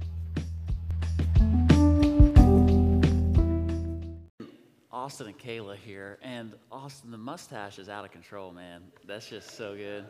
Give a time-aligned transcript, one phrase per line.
[4.90, 8.82] Austin and Kayla here, and Austin, the mustache is out of control, man.
[9.06, 10.04] That's just so good.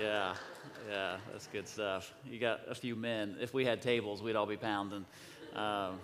[0.00, 0.34] Yeah,
[0.88, 2.14] yeah, that's good stuff.
[2.26, 3.36] You got a few men.
[3.40, 5.04] If we had tables, we'd all be pounding.
[5.54, 6.00] Um,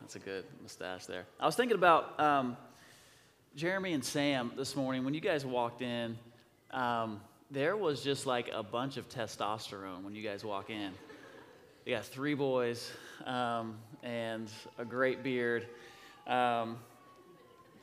[0.00, 1.24] that's a good mustache there.
[1.40, 2.58] I was thinking about um,
[3.54, 5.02] Jeremy and Sam this morning.
[5.02, 6.18] When you guys walked in,
[6.72, 10.92] um, there was just like a bunch of testosterone when you guys walk in.
[11.86, 12.92] You got three boys
[13.24, 15.66] um, and a great beard
[16.26, 16.76] um,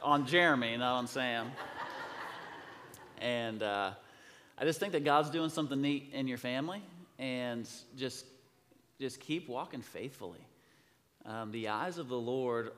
[0.03, 1.51] on Jeremy, not on Sam.
[3.17, 3.93] And uh,
[4.59, 6.83] I just think that God's doing something neat in your family,
[7.17, 7.67] and
[7.97, 8.25] just
[8.99, 10.45] just keep walking faithfully.
[11.25, 12.71] Um, the eyes of the Lord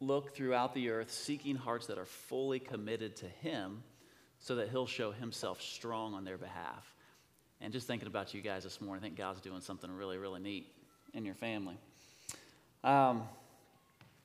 [0.00, 3.82] look throughout the earth, seeking hearts that are fully committed to Him,
[4.38, 6.94] so that He'll show Himself strong on their behalf.
[7.60, 10.40] And just thinking about you guys this morning, I think God's doing something really, really
[10.40, 10.72] neat
[11.12, 11.76] in your family.
[12.82, 13.22] Um,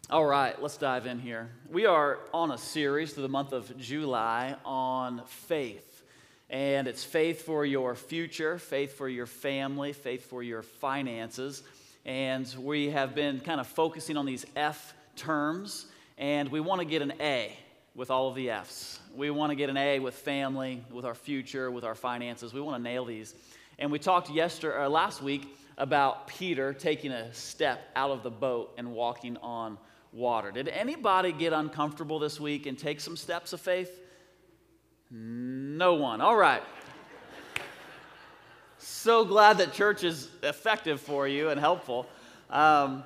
[0.10, 1.50] all right, let's dive in here.
[1.70, 6.04] We are on a series through the month of July on faith.
[6.50, 11.64] And it's faith for your future, faith for your family, faith for your finances.
[12.06, 16.86] And we have been kind of focusing on these F terms, and we want to
[16.86, 17.58] get an A
[17.96, 19.00] with all of the F's.
[19.16, 22.54] We want to get an A with family, with our future, with our finances.
[22.54, 23.34] We want to nail these.
[23.80, 28.22] And we talked yesterday, or uh, last week about Peter taking a step out of
[28.22, 29.78] the boat and walking on
[30.12, 30.52] water.
[30.52, 34.00] Did anybody get uncomfortable this week and take some steps of faith?
[35.10, 36.22] No one.
[36.22, 36.62] All right.
[38.88, 42.06] So glad that church is effective for you and helpful.
[42.52, 43.04] Um,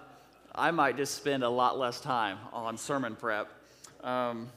[0.53, 3.49] I might just spend a lot less time on sermon prep.
[4.03, 4.49] Um,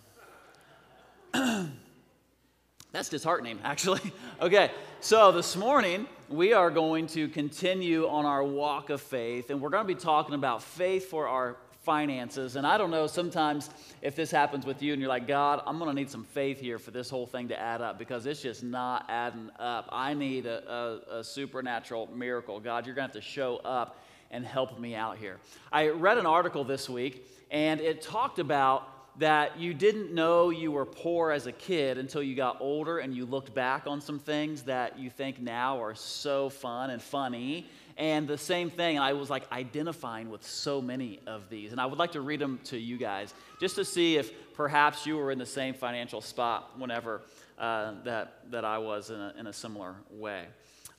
[1.32, 4.00] that's disheartening, actually.
[4.42, 9.60] okay, so this morning we are going to continue on our walk of faith, and
[9.60, 12.56] we're going to be talking about faith for our finances.
[12.56, 13.70] And I don't know sometimes
[14.00, 16.60] if this happens with you and you're like, God, I'm going to need some faith
[16.60, 19.88] here for this whole thing to add up because it's just not adding up.
[19.91, 22.60] I need a, a, a supernatural miracle.
[22.60, 25.38] God, you're going to have to show up and help me out here.
[25.70, 28.88] I read an article this week and it talked about
[29.19, 33.14] that you didn't know you were poor as a kid until you got older and
[33.14, 37.69] you looked back on some things that you think now are so fun and funny
[37.97, 41.72] and the same thing, I was like identifying with so many of these.
[41.72, 45.06] And I would like to read them to you guys just to see if perhaps
[45.06, 47.22] you were in the same financial spot whenever
[47.58, 50.47] uh, that, that I was in a, in a similar way.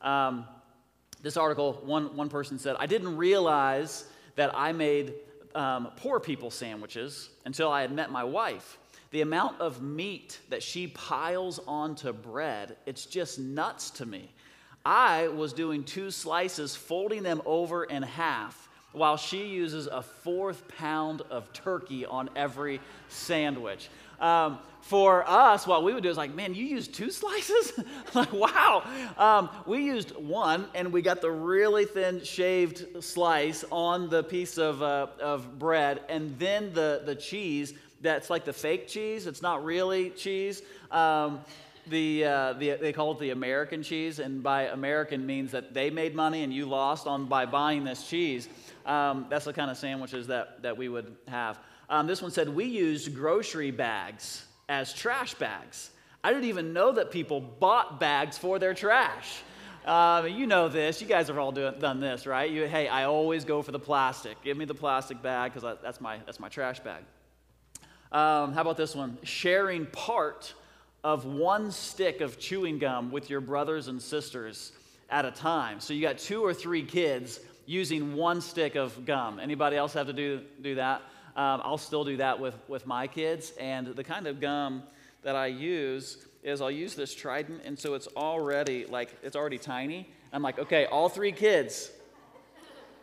[0.01, 0.45] Um,
[1.21, 4.05] this article, one, one person said, I didn't realize
[4.35, 5.13] that I made
[5.55, 8.77] um, poor people sandwiches until I had met my wife.
[9.11, 14.31] The amount of meat that she piles onto bread, it's just nuts to me.
[14.85, 20.67] I was doing two slices, folding them over in half, while she uses a fourth
[20.67, 23.89] pound of turkey on every sandwich.
[24.19, 27.73] Um, for us, what we would do is like, man, you used two slices?
[28.13, 28.83] like, wow.
[29.17, 34.57] Um, we used one, and we got the really thin shaved slice on the piece
[34.57, 39.27] of, uh, of bread, and then the, the cheese that's like the fake cheese.
[39.27, 40.61] It's not really cheese.
[40.91, 41.39] Um,
[41.89, 45.89] the, uh, the, they call it the American cheese, and by American means that they
[45.89, 48.47] made money and you lost on by buying this cheese.
[48.85, 51.59] Um, that's the kind of sandwiches that, that we would have.
[51.89, 55.91] Um, this one said, We used grocery bags as trash bags.
[56.23, 59.41] I didn't even know that people bought bags for their trash.
[59.85, 61.01] Uh, you know this.
[61.01, 62.49] You guys have all do, done this, right?
[62.49, 64.41] You, hey, I always go for the plastic.
[64.41, 67.03] Give me the plastic bag because that's my, that's my trash bag.
[68.13, 69.17] Um, how about this one?
[69.23, 70.53] Sharing part
[71.03, 74.71] of one stick of chewing gum with your brothers and sisters
[75.09, 75.79] at a time.
[75.79, 79.39] So you got two or three kids using one stick of gum.
[79.39, 81.01] Anybody else have to do, do that?
[81.35, 83.53] Um, I'll still do that with, with my kids.
[83.59, 84.83] And the kind of gum
[85.23, 89.57] that I use is I'll use this Trident, and so it's already like it's already
[89.57, 90.09] tiny.
[90.33, 91.89] I'm like, okay, all three kids,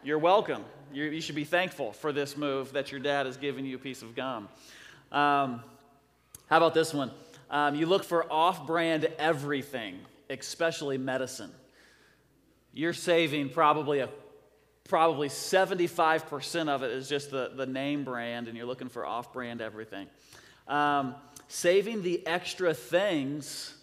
[0.03, 0.65] you're welcome.
[0.93, 3.79] You're, you should be thankful for this move that your dad has given you a
[3.79, 4.49] piece of gum.
[5.11, 5.63] Um,
[6.49, 7.11] how about this one?
[7.51, 9.99] Um, you look for off brand everything,
[10.29, 11.51] especially medicine.
[12.73, 14.09] You're saving probably a
[14.89, 19.33] probably 75% of it is just the, the name brand, and you're looking for off
[19.33, 20.09] brand everything.
[20.67, 21.15] Um,
[21.47, 23.75] saving the extra things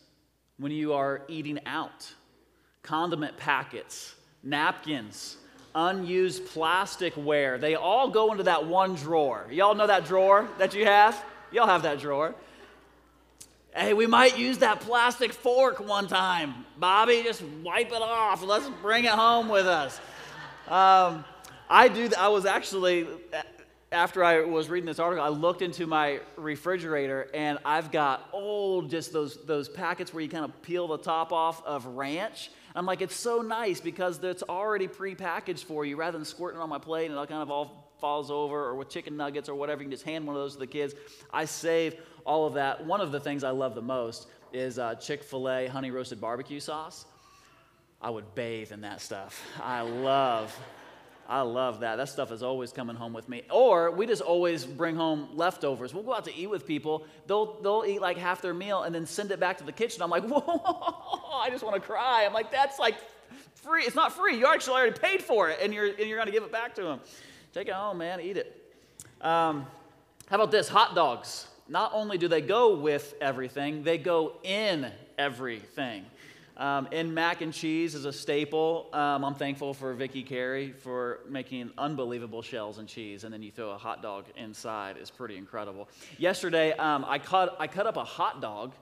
[0.58, 2.14] when you are eating out
[2.84, 5.38] condiment packets, napkins,
[5.76, 7.60] unused plasticware.
[7.60, 9.48] They all go into that one drawer.
[9.52, 11.24] Y'all know that drawer that you have?
[11.52, 12.36] Y'all have that drawer.
[13.78, 16.66] Hey, we might use that plastic fork one time.
[16.80, 18.42] Bobby, just wipe it off.
[18.42, 20.00] Let's bring it home with us.
[20.68, 21.24] Um,
[21.70, 22.10] I do.
[22.18, 23.06] I was actually
[23.92, 28.90] after I was reading this article, I looked into my refrigerator and I've got old
[28.90, 32.50] just those those packets where you kind of peel the top off of ranch.
[32.74, 36.64] I'm like, it's so nice because it's already pre-packaged for you rather than squirting it
[36.64, 39.56] on my plate and it kind of all falls over or with chicken nuggets or
[39.56, 39.82] whatever.
[39.82, 40.94] You can just hand one of those to the kids.
[41.34, 41.96] I save
[42.26, 42.86] all of that.
[42.86, 46.22] One of the things I love the most is uh, Chick fil A honey roasted
[46.22, 47.06] barbecue sauce.
[48.02, 49.42] I would bathe in that stuff.
[49.62, 50.56] I love.
[51.30, 51.98] I love that.
[51.98, 53.44] That stuff is always coming home with me.
[53.52, 55.94] Or we just always bring home leftovers.
[55.94, 57.06] We'll go out to eat with people.
[57.26, 60.02] They'll, they'll eat like half their meal and then send it back to the kitchen.
[60.02, 62.24] I'm like, whoa, I just want to cry.
[62.26, 62.96] I'm like, that's like
[63.56, 63.84] free.
[63.84, 64.38] It's not free.
[64.38, 66.76] You actually already paid for it and you're, and you're going to give it back
[66.76, 67.02] to them.
[67.54, 68.22] Take it home, man.
[68.22, 68.76] Eat it.
[69.22, 69.66] Um,
[70.30, 70.68] how about this?
[70.70, 71.48] Hot dogs.
[71.70, 76.06] Not only do they go with everything, they go in everything.
[76.58, 78.90] Um, and mac and cheese is a staple.
[78.92, 83.52] Um, I'm thankful for Vicky Carey for making unbelievable shells and cheese, and then you
[83.52, 84.98] throw a hot dog inside.
[84.98, 85.88] is pretty incredible.
[86.18, 88.74] Yesterday, um, I, cut, I cut up a hot dog,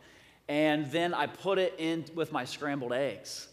[0.48, 3.50] and then I put it in with my scrambled eggs.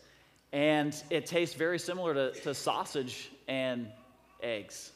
[0.52, 3.88] And it tastes very similar to, to sausage and
[4.40, 4.92] eggs.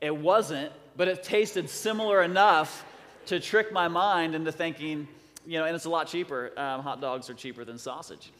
[0.00, 2.84] It wasn't, but it tasted similar enough
[3.26, 5.06] to trick my mind into thinking,
[5.46, 6.52] you know, and it's a lot cheaper.
[6.56, 8.32] Um, hot dogs are cheaper than sausage.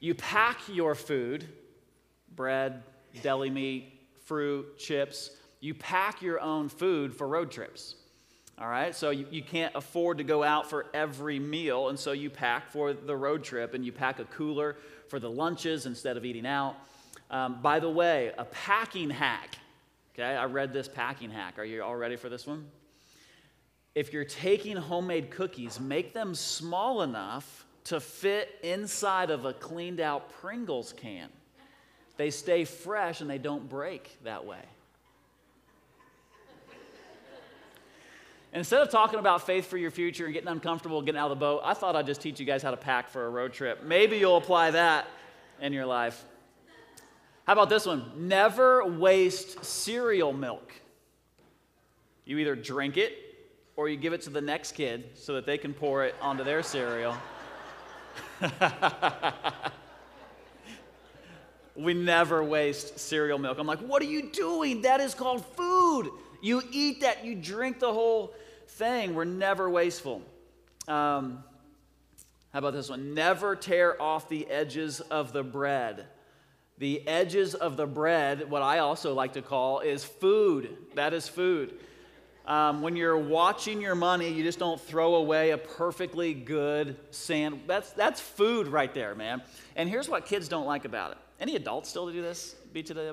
[0.00, 1.46] You pack your food,
[2.34, 2.82] bread,
[3.22, 5.30] deli meat, fruit, chips.
[5.60, 7.94] You pack your own food for road trips.
[8.58, 12.12] All right, so you, you can't afford to go out for every meal, and so
[12.12, 14.76] you pack for the road trip and you pack a cooler
[15.08, 16.74] for the lunches instead of eating out.
[17.30, 19.58] Um, by the way, a packing hack
[20.18, 21.58] Okay, I read this packing hack.
[21.58, 22.64] Are you all ready for this one?
[23.94, 30.00] If you're taking homemade cookies, make them small enough to fit inside of a cleaned
[30.00, 31.28] out Pringles can.
[32.16, 34.62] They stay fresh and they don't break that way.
[38.54, 41.44] Instead of talking about faith for your future and getting uncomfortable, getting out of the
[41.44, 43.82] boat, I thought I'd just teach you guys how to pack for a road trip.
[43.82, 45.06] Maybe you'll apply that
[45.60, 46.24] in your life.
[47.46, 48.10] How about this one?
[48.16, 50.72] Never waste cereal milk.
[52.24, 53.12] You either drink it
[53.76, 56.42] or you give it to the next kid so that they can pour it onto
[56.42, 57.16] their cereal.
[61.76, 63.58] we never waste cereal milk.
[63.60, 64.82] I'm like, what are you doing?
[64.82, 66.10] That is called food.
[66.42, 68.34] You eat that, you drink the whole
[68.70, 69.14] thing.
[69.14, 70.20] We're never wasteful.
[70.88, 71.44] Um,
[72.52, 73.14] how about this one?
[73.14, 76.06] Never tear off the edges of the bread.
[76.78, 80.76] The edges of the bread, what I also like to call, is food.
[80.94, 81.78] That is food.
[82.46, 87.62] Um, when you're watching your money, you just don't throw away a perfectly good sand.
[87.66, 89.42] That's, that's food right there, man.
[89.74, 91.18] And here's what kids don't like about it.
[91.40, 92.54] Any adults still do this?
[92.72, 93.10] Be today,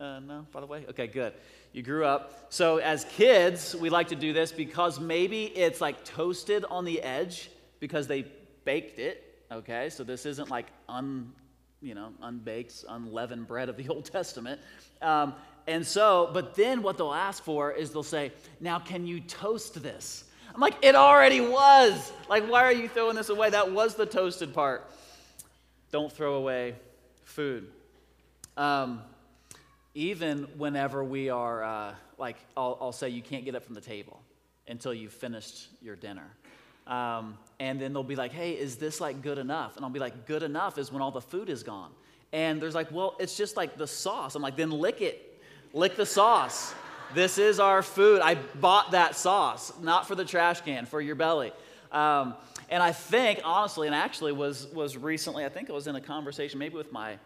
[0.00, 0.84] uh, no, by the way?
[0.90, 1.32] Okay, good.
[1.72, 2.46] You grew up.
[2.50, 7.00] So as kids, we like to do this because maybe it's like toasted on the
[7.02, 7.50] edge
[7.80, 8.26] because they
[8.64, 9.24] baked it.
[9.50, 11.32] Okay, so this isn't like un
[11.80, 14.60] you know, unbaked, unleavened bread of the Old Testament.
[15.00, 15.34] Um,
[15.66, 19.82] and so, but then what they'll ask for is they'll say, Now, can you toast
[19.82, 20.24] this?
[20.54, 22.12] I'm like, It already was.
[22.28, 23.50] Like, why are you throwing this away?
[23.50, 24.90] That was the toasted part.
[25.90, 26.74] Don't throw away
[27.24, 27.68] food.
[28.56, 29.02] Um,
[29.94, 33.80] even whenever we are, uh, like, I'll, I'll say you can't get up from the
[33.80, 34.20] table
[34.66, 36.28] until you've finished your dinner.
[36.88, 39.76] Um, and then they'll be like, hey, is this like good enough?
[39.76, 41.90] And I'll be like, good enough is when all the food is gone.
[42.32, 44.34] And there's like, well, it's just like the sauce.
[44.34, 45.40] I'm like, then lick it.
[45.72, 46.74] Lick the sauce.
[47.14, 48.20] This is our food.
[48.20, 51.52] I bought that sauce, not for the trash can, for your belly.
[51.90, 52.34] Um,
[52.70, 56.00] and I think, honestly, and actually was, was recently, I think it was in a
[56.00, 57.18] conversation maybe with my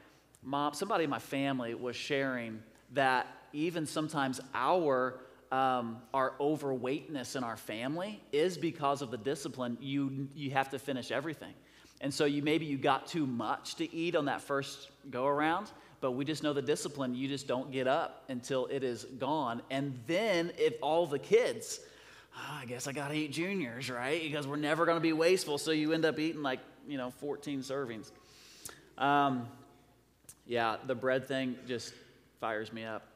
[0.42, 5.18] mom, somebody in my family was sharing that even sometimes our
[5.52, 9.76] um, our overweightness in our family is because of the discipline.
[9.80, 11.52] You, you have to finish everything.
[12.00, 15.70] And so you maybe you got too much to eat on that first go around,
[16.00, 17.14] but we just know the discipline.
[17.14, 19.62] You just don't get up until it is gone.
[19.70, 21.80] And then if all the kids,
[22.34, 24.20] oh, I guess I got to eat juniors, right?
[24.22, 25.58] Because we're never going to be wasteful.
[25.58, 28.10] So you end up eating like, you know, 14 servings.
[28.96, 29.46] Um,
[30.46, 31.92] yeah, the bread thing just
[32.40, 33.11] fires me up.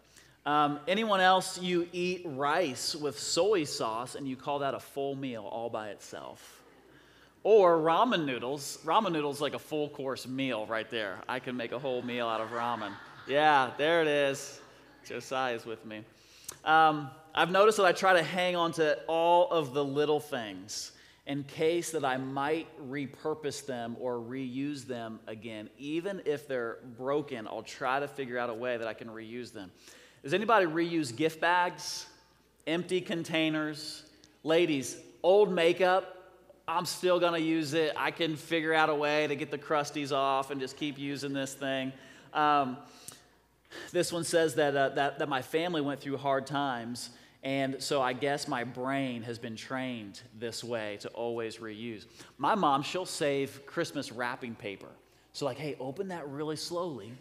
[0.46, 5.16] Um, anyone else, you eat rice with soy sauce and you call that a full
[5.16, 6.62] meal all by itself.
[7.42, 8.78] Or ramen noodles.
[8.84, 11.18] Ramen noodles like a full course meal right there.
[11.28, 12.92] I can make a whole meal out of ramen.
[13.26, 14.60] Yeah, there it is.
[15.04, 16.04] Josiah is with me.
[16.64, 20.92] Um, I've noticed that I try to hang on to all of the little things
[21.26, 25.70] in case that I might repurpose them or reuse them again.
[25.76, 29.52] Even if they're broken, I'll try to figure out a way that I can reuse
[29.52, 29.72] them.
[30.26, 32.04] Does anybody reuse gift bags,
[32.66, 34.02] empty containers?
[34.42, 36.32] Ladies, old makeup,
[36.66, 37.92] I'm still gonna use it.
[37.96, 41.32] I can figure out a way to get the crusties off and just keep using
[41.32, 41.92] this thing.
[42.34, 42.76] Um,
[43.92, 47.10] this one says that, uh, that, that my family went through hard times
[47.44, 52.06] and so I guess my brain has been trained this way to always reuse.
[52.36, 54.88] My mom, she'll save Christmas wrapping paper.
[55.34, 57.12] So, like, hey, open that really slowly.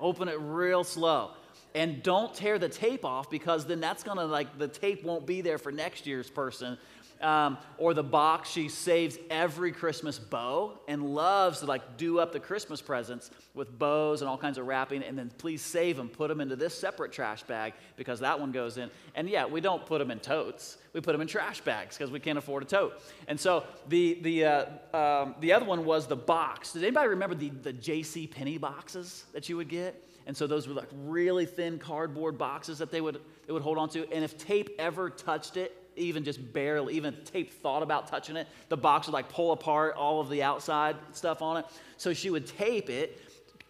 [0.00, 1.30] Open it real slow.
[1.74, 5.42] And don't tear the tape off because then that's gonna, like, the tape won't be
[5.42, 6.78] there for next year's person
[7.20, 8.50] um, or the box.
[8.50, 13.78] She saves every Christmas bow and loves to like do up the Christmas presents with
[13.78, 15.02] bows and all kinds of wrapping.
[15.02, 18.52] And then please save them, put them into this separate trash bag because that one
[18.52, 18.90] goes in.
[19.14, 20.78] And yeah, we don't put them in totes.
[20.92, 23.00] We put them in trash bags because we can't afford a tote.
[23.28, 26.72] And so the the uh, um, the other one was the box.
[26.72, 28.26] Did anybody remember the the J.C.
[28.26, 30.02] Penney boxes that you would get?
[30.26, 33.78] And so those were like really thin cardboard boxes that they would, they would hold
[33.78, 34.10] on to.
[34.12, 38.46] And if tape ever touched it, even just barely, even tape thought about touching it,
[38.68, 41.66] the box would like pull apart all of the outside stuff on it.
[41.96, 43.20] So she would tape it.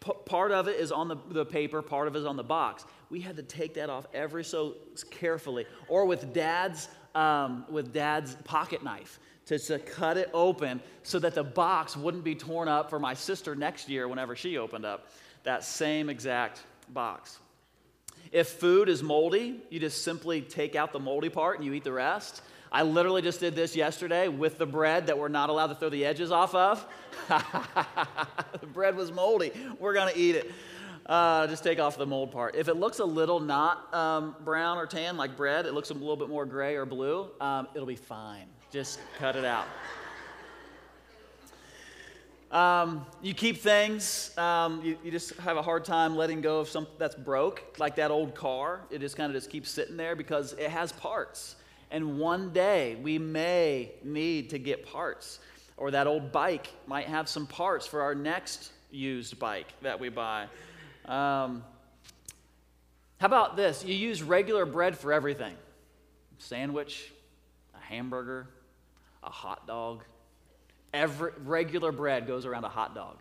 [0.00, 2.44] P- part of it is on the, the paper, part of it is on the
[2.44, 2.84] box.
[3.10, 4.74] We had to take that off every so
[5.10, 5.66] carefully.
[5.88, 11.34] Or with dad's, um, with dad's pocket knife to, to cut it open so that
[11.34, 15.08] the box wouldn't be torn up for my sister next year whenever she opened up
[15.44, 17.38] that same exact box.
[18.36, 21.84] If food is moldy, you just simply take out the moldy part and you eat
[21.84, 22.42] the rest.
[22.70, 25.88] I literally just did this yesterday with the bread that we're not allowed to throw
[25.88, 26.86] the edges off of.
[28.60, 29.52] the bread was moldy.
[29.80, 30.52] We're going to eat it.
[31.06, 32.56] Uh, just take off the mold part.
[32.56, 35.94] If it looks a little not um, brown or tan like bread, it looks a
[35.94, 38.48] little bit more gray or blue, um, it'll be fine.
[38.70, 39.66] Just cut it out.
[42.50, 46.68] Um, you keep things, um, you, you, just have a hard time letting go of
[46.68, 48.82] something that's broke, like that old car.
[48.88, 51.56] It just kind of just keeps sitting there because it has parts.
[51.90, 55.40] And one day we may need to get parts.
[55.76, 60.08] Or that old bike might have some parts for our next used bike that we
[60.08, 60.44] buy.
[61.04, 61.64] Um,
[63.18, 63.84] how about this?
[63.84, 65.54] You use regular bread for everything
[66.38, 67.12] sandwich,
[67.74, 68.46] a hamburger,
[69.22, 70.04] a hot dog
[70.96, 73.18] Every, regular bread goes around a hot dog.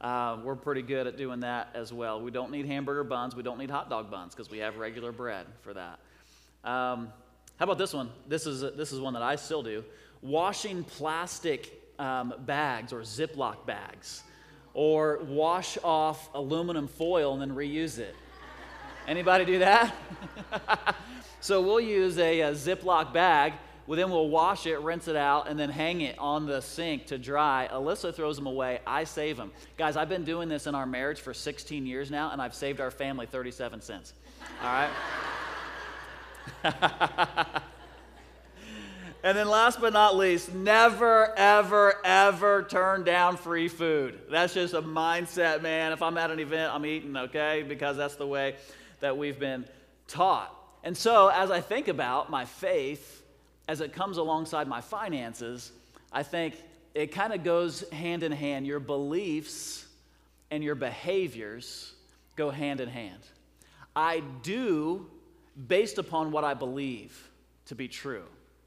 [0.00, 2.22] Uh, we're pretty good at doing that as well.
[2.22, 3.36] We don't need hamburger buns.
[3.36, 5.98] We don't need hot dog buns because we have regular bread for that.
[6.64, 7.12] Um,
[7.58, 8.08] how about this one?
[8.26, 9.84] This is, this is one that I still do.
[10.22, 14.22] Washing plastic um, bags or Ziploc bags,
[14.72, 18.16] or wash off aluminum foil and then reuse it.
[19.06, 19.94] Anybody do that?
[21.40, 23.52] so we'll use a, a Ziploc bag
[23.88, 27.06] well, then we'll wash it, rinse it out, and then hang it on the sink
[27.06, 27.70] to dry.
[27.72, 28.80] Alyssa throws them away.
[28.86, 29.50] I save them.
[29.78, 32.82] Guys, I've been doing this in our marriage for 16 years now, and I've saved
[32.82, 34.12] our family 37 cents.
[34.62, 34.90] All right?
[39.24, 44.18] and then last but not least, never, ever, ever turn down free food.
[44.30, 45.92] That's just a mindset, man.
[45.92, 47.64] If I'm at an event, I'm eating, okay?
[47.66, 48.56] Because that's the way
[49.00, 49.64] that we've been
[50.08, 50.54] taught.
[50.84, 53.17] And so, as I think about my faith,
[53.68, 55.70] as it comes alongside my finances,
[56.10, 56.54] I think
[56.94, 58.66] it kind of goes hand in hand.
[58.66, 59.86] Your beliefs
[60.50, 61.92] and your behaviors
[62.34, 63.20] go hand in hand.
[63.94, 65.06] I do
[65.66, 67.30] based upon what I believe
[67.66, 68.24] to be true.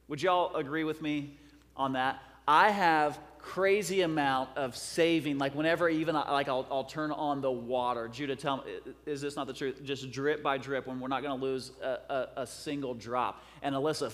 [0.08, 1.38] Would y'all agree with me
[1.75, 2.22] on that?
[2.48, 5.38] I have crazy amount of saving.
[5.38, 8.08] Like whenever even like I'll, I'll turn on the water.
[8.08, 8.63] Judah, tell me,
[9.05, 9.84] is this not the truth?
[9.84, 13.43] Just drip by drip when we're not going to lose a, a, a, single drop.
[13.62, 14.12] And Alyssa,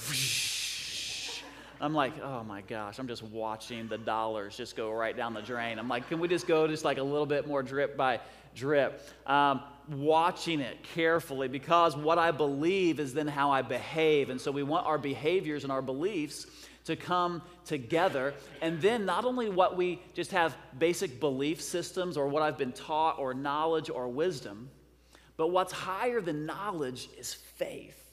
[1.80, 5.42] I'm like, oh my gosh, I'm just watching the dollars just go right down the
[5.42, 5.78] drain.
[5.78, 8.20] I'm like, can we just go just like a little bit more drip by
[8.56, 9.02] drip?
[9.28, 14.30] Um, watching it carefully because what I believe is then how I behave.
[14.30, 16.48] And so we want our behaviors and our beliefs
[16.86, 18.34] to come together.
[18.62, 22.72] And then not only what we just have basic belief systems or what I've been
[22.72, 24.70] taught or knowledge or wisdom,
[25.36, 28.07] but what's higher than knowledge is faith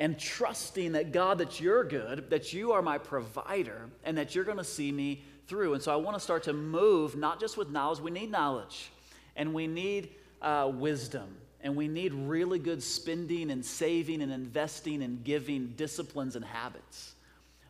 [0.00, 4.44] and trusting that God, that you're good, that you are my provider, and that you're
[4.44, 5.74] going to see me through.
[5.74, 8.90] And so I want to start to move not just with knowledge, we need knowledge,
[9.36, 10.08] and we need
[10.40, 16.34] uh, wisdom, and we need really good spending and saving and investing and giving disciplines
[16.34, 17.12] and habits.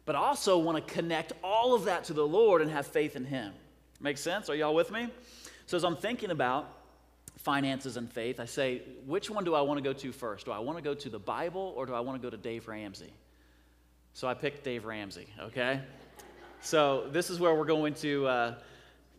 [0.07, 3.25] But also want to connect all of that to the Lord and have faith in
[3.25, 3.53] Him.
[4.01, 4.49] Make sense?
[4.49, 5.09] Are y'all with me?
[5.67, 6.80] So as I'm thinking about
[7.37, 10.47] finances and faith, I say, which one do I want to go to first?
[10.47, 12.37] Do I want to go to the Bible or do I want to go to
[12.37, 13.13] Dave Ramsey?
[14.13, 15.81] So I picked Dave Ramsey, okay?
[16.61, 18.55] So this is where we're going to, uh,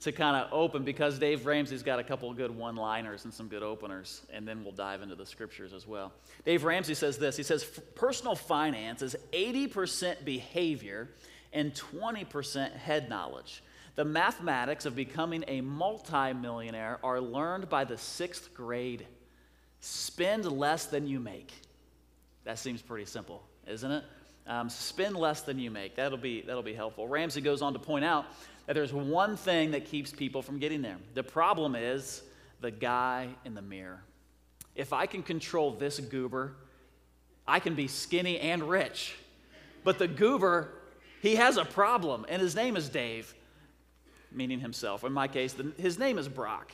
[0.01, 3.34] to kind of open because Dave Ramsey's got a couple of good one liners and
[3.34, 6.12] some good openers, and then we'll dive into the scriptures as well.
[6.46, 7.63] Dave Ramsey says this He says,
[7.96, 11.10] Personal finance is 80% behavior
[11.53, 13.63] and 20% head knowledge.
[13.95, 19.05] The mathematics of becoming a multimillionaire are learned by the sixth grade.
[19.81, 21.51] Spend less than you make.
[22.45, 24.03] That seems pretty simple, isn't it?
[24.48, 25.95] Um, spend less than you make.
[25.95, 27.07] That'll be, that'll be helpful.
[27.07, 28.25] Ramsey goes on to point out
[28.65, 30.98] that there's one thing that keeps people from getting there.
[31.13, 32.24] The problem is
[32.62, 34.01] the guy in the mirror.
[34.75, 36.55] If I can control this goober,
[37.48, 39.15] I can be skinny and rich.
[39.83, 40.69] But the goober,
[41.21, 43.33] he has a problem, and his name is Dave
[44.32, 45.04] meaning himself.
[45.04, 46.72] In my case, the, his name is Brock.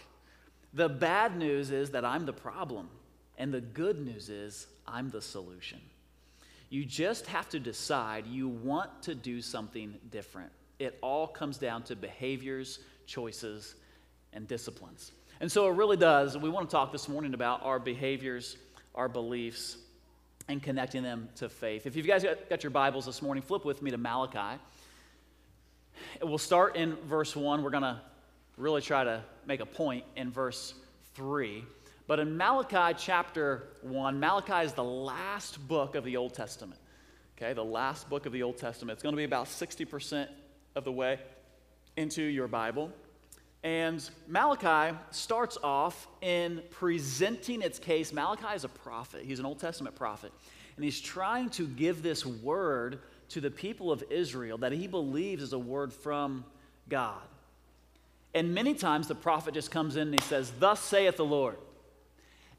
[0.74, 2.90] The bad news is that I'm the problem,
[3.38, 5.80] and the good news is I'm the solution.
[6.70, 10.52] You just have to decide you want to do something different.
[10.80, 13.76] It all comes down to behaviors, choices,
[14.34, 15.12] and disciplines.
[15.40, 16.38] And so it really does.
[16.38, 18.58] We want to talk this morning about our behaviors,
[18.94, 19.78] our beliefs,
[20.48, 21.86] and connecting them to faith.
[21.86, 24.62] If you guys got, got your Bibles this morning, flip with me to Malachi.
[26.22, 27.64] We'll start in verse 1.
[27.64, 28.02] We're going to
[28.58, 30.74] really try to make a point in verse
[31.16, 31.64] 3.
[32.08, 36.80] But in Malachi chapter 1, Malachi is the last book of the Old Testament.
[37.38, 38.96] Okay, the last book of the Old Testament.
[38.96, 40.28] It's going to be about 60%
[40.76, 41.20] of the way
[41.98, 42.92] into your Bible.
[43.64, 48.14] And Malachi starts off in presenting its case.
[48.14, 50.32] Malachi is a prophet, he's an Old Testament prophet.
[50.76, 55.44] And he's trying to give this word to the people of Israel that he believes
[55.44, 56.46] is a word from
[56.90, 57.22] God.
[58.34, 61.58] And many times the prophet just comes in and he says, Thus saith the Lord.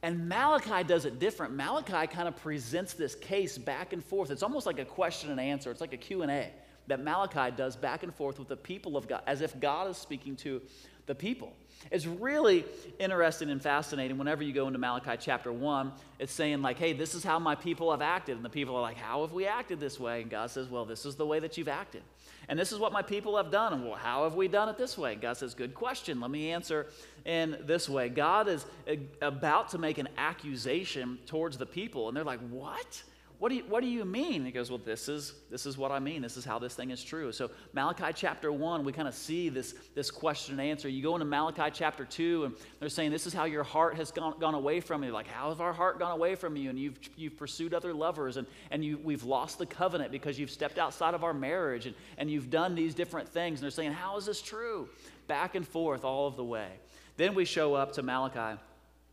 [0.02, 1.54] And Malachi does it different.
[1.54, 4.30] Malachi kind of presents this case back and forth.
[4.30, 5.70] It's almost like a question and answer.
[5.70, 6.52] It's like a Q&A
[6.86, 9.96] that Malachi does back and forth with the people of God as if God is
[9.96, 10.62] speaking to
[11.08, 11.52] the people.
[11.90, 12.64] It's really
[12.98, 15.92] interesting and fascinating whenever you go into Malachi chapter 1.
[16.18, 18.36] It's saying, like, hey, this is how my people have acted.
[18.36, 20.22] And the people are like, how have we acted this way?
[20.22, 22.02] And God says, well, this is the way that you've acted.
[22.48, 23.72] And this is what my people have done.
[23.72, 25.14] And well, how have we done it this way?
[25.14, 26.20] And God says, good question.
[26.20, 26.86] Let me answer
[27.24, 28.08] in this way.
[28.08, 32.08] God is uh, about to make an accusation towards the people.
[32.08, 33.02] And they're like, what?
[33.38, 34.44] What do you, what do you mean?
[34.44, 36.22] He goes, well, this is, this is what I mean.
[36.22, 37.30] This is how this thing is true.
[37.30, 40.88] So Malachi chapter 1, we kind of see this, this question and answer.
[40.88, 44.10] You go into Malachi chapter 2, and they're saying, this is how your heart has
[44.10, 45.12] gone, gone away from you.
[45.12, 46.68] Like, how has our heart gone away from you?
[46.68, 50.50] And you've, you've pursued other lovers, and, and you, we've lost the covenant because you've
[50.50, 53.60] stepped outside of our marriage, and, and you've done these different things.
[53.60, 54.88] And they're saying, how is this true?
[55.28, 56.70] Back and forth all of the way.
[57.16, 58.60] Then we show up to Malachi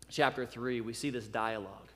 [0.09, 0.81] chapter 3.
[0.81, 1.89] We see this dialogue.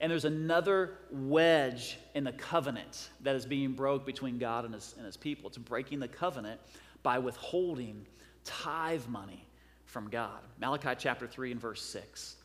[0.00, 4.94] And there's another wedge in the covenant that is being broke between God and his,
[4.96, 5.48] and his people.
[5.48, 6.60] It's breaking the covenant
[7.02, 8.06] by withholding
[8.44, 9.46] tithe money
[9.86, 10.40] from God.
[10.60, 12.36] Malachi chapter 3 and verse 6.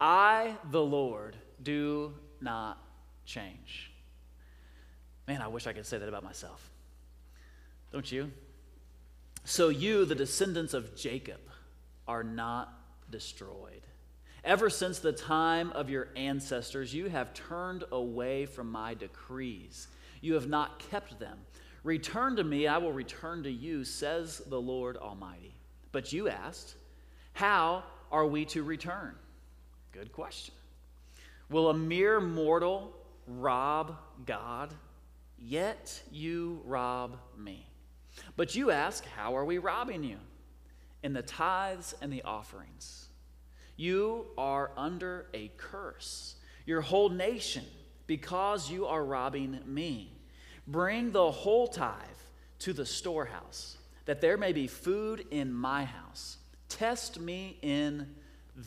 [0.00, 2.78] I, the Lord, do not
[3.24, 3.90] change.
[5.26, 6.70] Man, I wish I could say that about myself.
[7.92, 8.30] Don't you?
[9.44, 11.40] So you, the descendants of Jacob,
[12.06, 12.72] are not
[13.10, 13.82] destroyed.
[14.48, 19.88] Ever since the time of your ancestors, you have turned away from my decrees.
[20.22, 21.38] You have not kept them.
[21.84, 25.54] Return to me, I will return to you, says the Lord Almighty.
[25.92, 26.76] But you asked,
[27.34, 29.16] How are we to return?
[29.92, 30.54] Good question.
[31.50, 34.72] Will a mere mortal rob God?
[35.38, 37.68] Yet you rob me.
[38.34, 40.16] But you ask, How are we robbing you?
[41.02, 43.07] In the tithes and the offerings.
[43.78, 46.34] You are under a curse,
[46.66, 47.64] your whole nation,
[48.08, 50.10] because you are robbing me.
[50.66, 51.94] Bring the whole tithe
[52.58, 56.38] to the storehouse, that there may be food in my house.
[56.68, 58.16] Test me in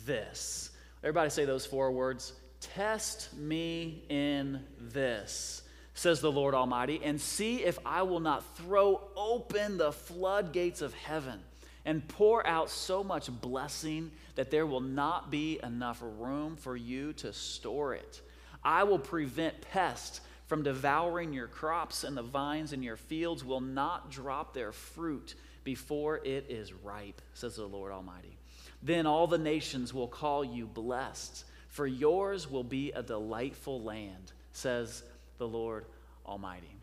[0.06, 0.70] this.
[1.02, 2.32] Everybody say those four words.
[2.60, 9.02] Test me in this, says the Lord Almighty, and see if I will not throw
[9.14, 11.38] open the floodgates of heaven
[11.84, 17.12] and pour out so much blessing that there will not be enough room for you
[17.14, 18.20] to store it.
[18.62, 23.60] I will prevent pests from devouring your crops, and the vines in your fields will
[23.60, 28.36] not drop their fruit before it is ripe, says the Lord Almighty.
[28.82, 34.32] Then all the nations will call you blessed, for yours will be a delightful land,
[34.52, 35.02] says
[35.38, 35.86] the Lord
[36.26, 36.76] Almighty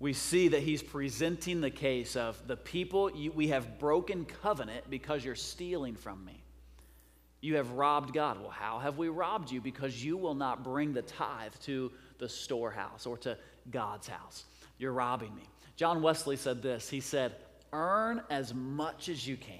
[0.00, 4.88] we see that he's presenting the case of the people, you, we have broken covenant
[4.88, 6.42] because you're stealing from me.
[7.40, 8.40] You have robbed God.
[8.40, 9.60] Well, how have we robbed you?
[9.60, 13.36] Because you will not bring the tithe to the storehouse or to
[13.70, 14.44] God's house.
[14.78, 15.42] You're robbing me.
[15.76, 17.34] John Wesley said this He said,
[17.72, 19.56] Earn as much as you can,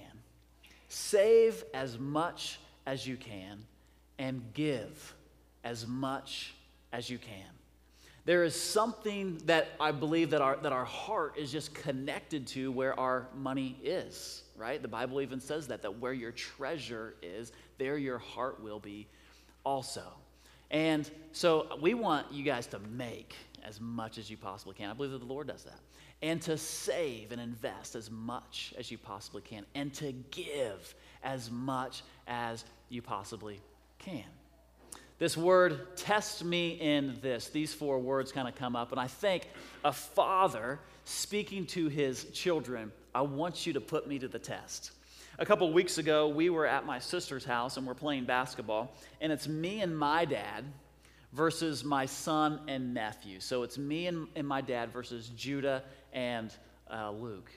[0.87, 3.63] save as much as you can,
[4.17, 5.15] and give
[5.63, 6.53] as much
[6.91, 7.58] as you can.
[8.25, 12.71] There is something that I believe that our, that our heart is just connected to
[12.71, 14.81] where our money is, right?
[14.81, 19.07] The Bible even says that, that where your treasure is, there your heart will be
[19.63, 20.03] also.
[20.71, 24.89] And so we want you guys to make as much as you possibly can.
[24.89, 25.79] I believe that the Lord does that.
[26.21, 29.65] And to save and invest as much as you possibly can.
[29.73, 33.61] And to give as much as you possibly
[33.97, 34.25] can.
[35.19, 38.91] This word, test me in this, these four words kind of come up.
[38.91, 39.49] And I think
[39.83, 44.91] a father speaking to his children, I want you to put me to the test.
[45.37, 48.95] A couple weeks ago, we were at my sister's house and we're playing basketball.
[49.19, 50.63] And it's me and my dad
[51.33, 53.41] versus my son and nephew.
[53.41, 56.53] So it's me and, and my dad versus Judah and
[56.89, 57.51] uh, Luke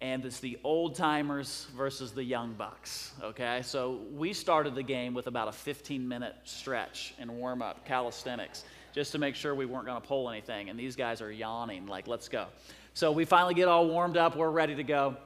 [0.00, 3.12] and it's the old timers versus the young bucks.
[3.22, 7.84] Okay, so we started the game with about a 15 minute stretch and warm up
[7.84, 10.70] calisthenics just to make sure we weren't going to pull anything.
[10.70, 12.46] And these guys are yawning, like, let's go.
[12.94, 15.16] So we finally get all warmed up, we're ready to go.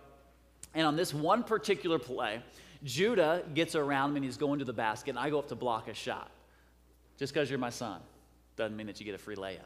[0.75, 2.43] And on this one particular play,
[2.85, 5.55] Judah gets around me and he's going to the basket, and I go up to
[5.55, 6.31] block a shot.
[7.19, 8.01] Just because you're my son
[8.57, 9.59] doesn't mean that you get a free layup.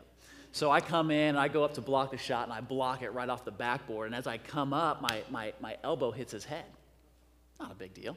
[0.52, 3.02] So I come in, and I go up to block the shot, and I block
[3.02, 4.06] it right off the backboard.
[4.06, 6.64] And as I come up, my, my, my elbow hits his head.
[7.60, 8.16] Not a big deal.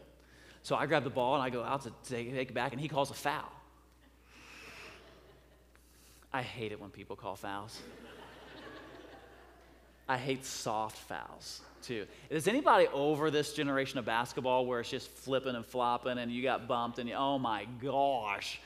[0.64, 2.82] So I grab the ball and I go out to take, take it back, and
[2.82, 3.52] he calls a foul.
[6.32, 7.80] I hate it when people call fouls.
[10.08, 12.06] I hate soft fouls too.
[12.30, 16.44] Is anybody over this generation of basketball where it's just flipping and flopping and you
[16.44, 18.60] got bumped and you, oh my gosh.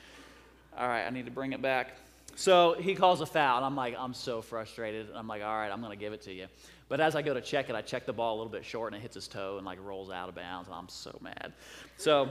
[0.77, 1.97] All right, I need to bring it back.
[2.35, 5.07] So he calls a foul, and I'm like, I'm so frustrated.
[5.13, 6.47] I'm like, all right, I'm going to give it to you.
[6.89, 8.93] But as I go to check it, I check the ball a little bit short,
[8.93, 11.53] and it hits his toe and like rolls out of bounds, and I'm so mad.
[11.97, 12.29] So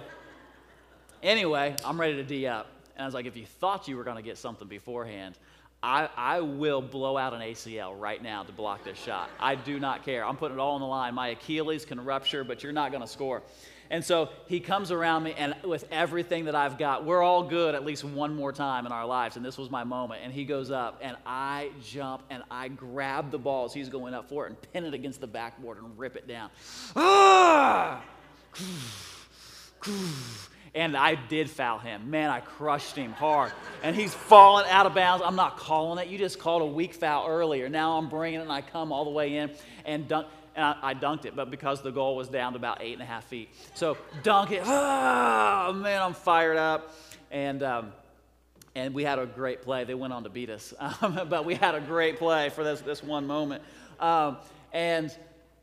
[1.23, 2.69] anyway, I'm ready to D up.
[2.97, 5.39] And I was like, if you thought you were going to get something beforehand,
[5.83, 9.31] I, I will blow out an ACL right now to block this shot.
[9.41, 10.25] I do not care.
[10.25, 11.15] I'm putting it all on the line.
[11.15, 13.43] My Achilles can rupture, but you're not going to score.
[13.93, 17.75] And so he comes around me, and with everything that I've got, we're all good
[17.75, 19.37] at least one more time in our lives.
[19.37, 20.23] And this was my moment.
[20.25, 24.15] And he goes up, and I jump, and I grab the ball as he's going
[24.15, 26.51] up for it and pin it against the backboard and rip it down.
[26.97, 28.03] Ah!
[30.75, 32.09] And I did foul him.
[32.09, 33.53] Man, I crushed him hard.
[33.83, 35.23] And he's falling out of bounds.
[35.23, 36.11] I'm not calling it.
[36.11, 37.69] You just called a weak foul earlier.
[37.69, 39.51] Now I'm bringing it, and I come all the way in
[39.85, 42.79] and dunk and I, I, dunked it, but because the goal was down to about
[42.81, 43.49] eight and a half feet.
[43.75, 44.63] So dunk it.
[44.65, 46.95] Oh, man, I'm fired up.
[47.31, 47.93] And, um,
[48.75, 49.85] and we had a great play.
[49.85, 52.81] They went on to beat us, um, but we had a great play for this,
[52.81, 53.63] this one moment.
[54.01, 54.39] Um,
[54.73, 55.17] and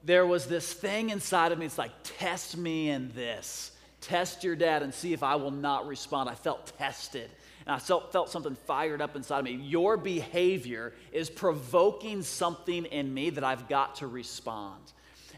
[0.03, 1.65] there was this thing inside of me.
[1.65, 3.71] It's like, test me in this.
[4.01, 6.29] Test your dad and see if I will not respond.
[6.29, 7.29] I felt tested
[7.69, 9.51] and I felt, something fired up inside of me.
[9.51, 14.81] Your behavior is provoking something in me that I've got to respond.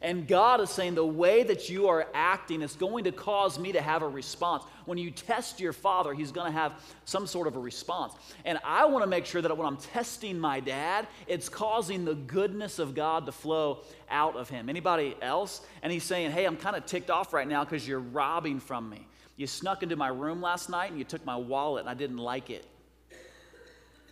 [0.02, 3.74] And God is saying the way that you are acting is going to cause me
[3.74, 4.63] to have a response.
[4.86, 8.13] When you test your father, he's going to have some sort of a response.
[8.46, 12.15] And I want to make sure that when I'm testing my dad, it's causing the
[12.15, 14.70] goodness of God to flow out of him.
[14.70, 15.60] Anybody else?
[15.84, 18.89] And he's saying, "Hey, I'm kind of ticked off right now because you're robbing from
[18.89, 19.06] me."
[19.38, 22.17] You snuck into my room last night and you took my wallet and I didn't
[22.17, 22.65] like it.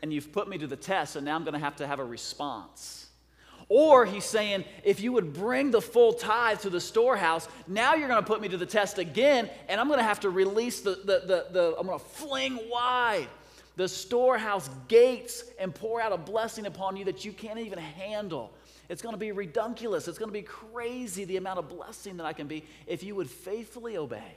[0.01, 1.99] And you've put me to the test, and now I'm going to have to have
[1.99, 3.08] a response.
[3.67, 8.08] Or he's saying, if you would bring the full tithe to the storehouse, now you're
[8.08, 10.82] going to put me to the test again, and I'm going to have to release
[10.82, 13.27] the, the, the, the I'm going to fling wide
[13.75, 18.51] the storehouse gates and pour out a blessing upon you that you can't even handle.
[18.89, 20.08] It's going to be redunculous.
[20.08, 23.15] It's going to be crazy the amount of blessing that I can be if you
[23.15, 24.36] would faithfully obey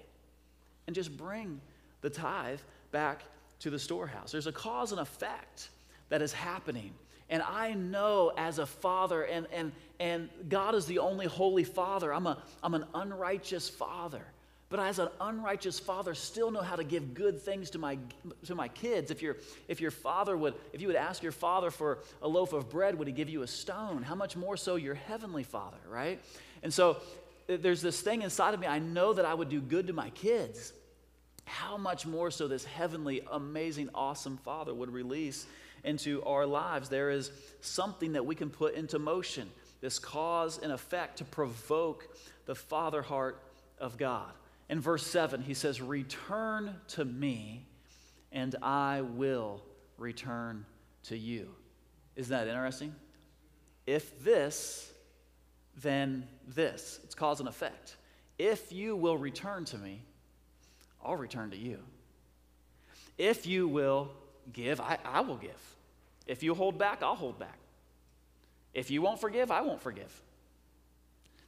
[0.86, 1.60] and just bring
[2.00, 3.22] the tithe back
[3.60, 4.32] to the storehouse.
[4.32, 5.68] There's a cause and effect
[6.08, 6.92] that is happening.
[7.30, 12.12] And I know as a father, and, and, and God is the only holy father,
[12.12, 14.22] I'm, a, I'm an unrighteous father.
[14.68, 17.98] But as an unrighteous father, still know how to give good things to my,
[18.46, 19.10] to my kids.
[19.10, 19.36] If, your
[19.68, 22.98] if your father would, if you would ask your father for a loaf of bread,
[22.98, 24.02] would he give you a stone?
[24.02, 26.22] How much more so your heavenly father, right?
[26.62, 26.98] And so
[27.46, 28.66] there's this thing inside of me.
[28.66, 30.72] I know that I would do good to my kids.
[31.44, 35.46] How much more so this heavenly, amazing, awesome Father would release
[35.84, 36.88] into our lives?
[36.88, 39.50] There is something that we can put into motion,
[39.80, 43.42] this cause and effect to provoke the Father heart
[43.78, 44.30] of God.
[44.68, 47.66] In verse 7, he says, Return to me,
[48.30, 49.62] and I will
[49.98, 50.64] return
[51.04, 51.48] to you.
[52.16, 52.94] Isn't that interesting?
[53.86, 54.91] If this,
[55.76, 57.00] then this.
[57.04, 57.96] It's cause and effect.
[58.38, 60.02] If you will return to me,
[61.04, 61.78] I'll return to you.
[63.18, 64.10] If you will
[64.52, 65.60] give, I, I will give.
[66.26, 67.58] If you hold back, I'll hold back.
[68.74, 70.22] If you won't forgive, I won't forgive.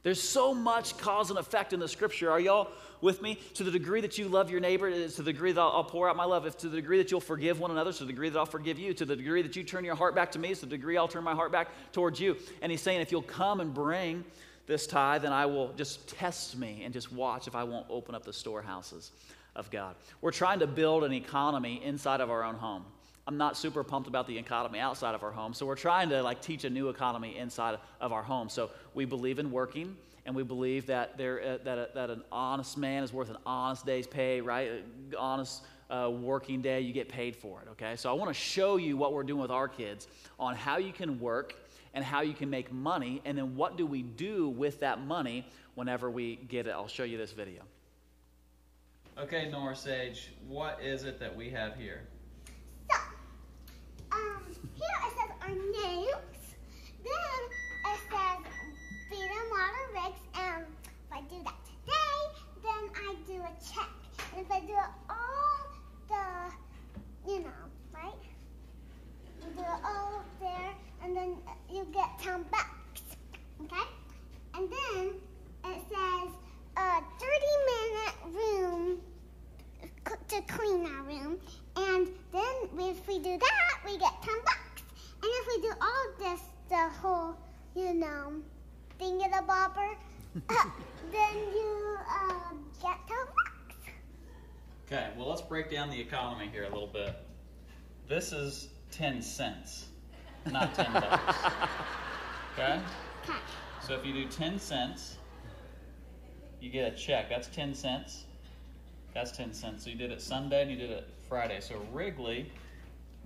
[0.05, 2.29] There's so much cause and effect in the scripture.
[2.29, 2.69] Are y'all
[3.01, 3.39] with me?
[3.55, 6.15] To the degree that you love your neighbor, to the degree that I'll, pour out
[6.15, 8.37] my love, if to the degree that you'll forgive one another, to the degree that
[8.37, 10.61] I'll forgive you, to the degree that you turn your heart back to me, to
[10.61, 12.37] the degree I'll turn my heart back towards you.
[12.61, 14.23] And he's saying, if you'll come and bring
[14.67, 18.13] this tithe, then I will just test me and just watch if I won't open
[18.13, 19.09] up the storehouses
[19.55, 19.95] of God.
[20.21, 22.85] We're trying to build an economy inside of our own home.
[23.27, 25.53] I'm not super pumped about the economy outside of our home.
[25.53, 28.49] So we're trying to like teach a new economy inside of our home.
[28.49, 32.23] So we believe in working and we believe that there uh, that, a, that an
[32.31, 34.69] honest man is worth an honest day's pay, right?
[34.69, 34.83] An
[35.17, 37.67] honest uh, working day, you get paid for it.
[37.71, 40.07] Okay, so I want to show you what we're doing with our kids
[40.39, 41.55] on how you can work
[41.95, 45.47] and how you can make money, and then what do we do with that money
[45.75, 46.71] whenever we get it.
[46.71, 47.61] I'll show you this video.
[49.17, 52.01] Okay, Nora Sage, what is it that we have here?
[54.73, 56.55] Here it says our names.
[57.03, 57.39] Then
[57.85, 58.45] it says
[59.11, 60.23] and water Riggs.
[60.33, 60.65] And
[61.05, 62.17] if I do that today,
[62.63, 63.89] then I do a check.
[64.35, 64.73] And if I do
[65.09, 65.67] all
[66.09, 67.61] the, you know,
[67.93, 68.13] right?
[69.41, 70.73] You do it all there,
[71.03, 71.37] and then
[71.71, 73.01] you get 10 bucks.
[73.63, 73.87] Okay?
[74.55, 75.13] And then
[75.65, 76.29] it says
[76.77, 77.35] a 30
[77.71, 79.01] minute room
[80.27, 81.39] to clean our room.
[82.75, 84.83] And then if we do that, we get 10 bucks.
[85.23, 87.37] And if we do all this, the whole,
[87.73, 88.33] you know,
[88.99, 89.95] thingy-the-bobber,
[90.49, 90.69] uh,
[91.09, 93.93] then you uh, get 10 bucks.
[94.87, 97.15] Okay, well, let's break down the economy here a little bit.
[98.09, 99.85] This is 10 cents,
[100.51, 101.37] not 10 bucks.
[102.57, 102.79] Okay?
[103.23, 103.39] Okay.
[103.85, 105.17] So if you do 10 cents,
[106.59, 107.29] you get a check.
[107.29, 108.25] That's 10 cents.
[109.13, 109.85] That's 10 cents.
[109.85, 111.59] So you did it Sunday and you did it Friday.
[111.59, 112.49] So Wrigley,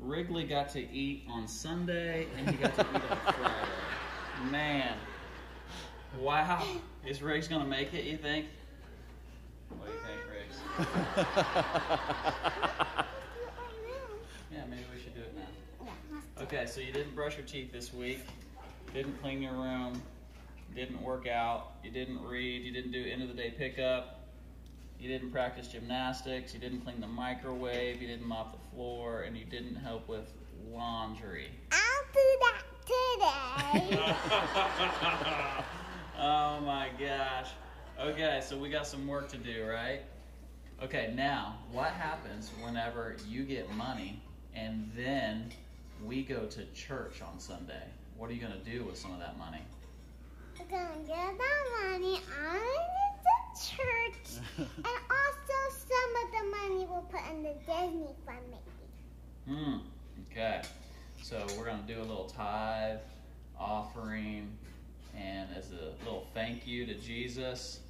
[0.01, 4.51] Wrigley got to eat on Sunday and he got to eat on Friday.
[4.51, 4.97] Man.
[6.19, 6.65] Wow.
[7.05, 8.47] Is Riggs to make it, you think?
[9.77, 10.57] What do you think, Riggs?
[14.51, 15.47] Yeah, maybe we should do it now.
[16.41, 18.21] Okay, so you didn't brush your teeth this week,
[18.93, 20.01] didn't clean your room,
[20.75, 24.18] didn't work out, you didn't read, you didn't do end of the day pickup,
[24.99, 29.37] you didn't practice gymnastics, you didn't clean the microwave, you didn't mop the floor, and
[29.37, 30.31] you didn't help with
[30.71, 31.49] laundry.
[31.71, 35.63] I'll do that today.
[36.21, 37.47] Oh my gosh.
[37.97, 40.01] Okay, so we got some work to do, right?
[40.83, 44.21] Okay, now, what happens whenever you get money
[44.53, 45.49] and then
[46.03, 47.83] we go to church on Sunday?
[48.17, 49.61] What are you going to do with some of that money?
[50.59, 53.08] We're gonna get that money on the
[53.67, 59.59] church, and also some of the money we'll put in the Disney fund, maybe.
[59.59, 59.77] Hmm.
[60.31, 60.61] Okay.
[61.21, 62.99] So we're going to do a little tithe
[63.59, 64.57] offering
[65.15, 67.81] and as a little thank you to Jesus.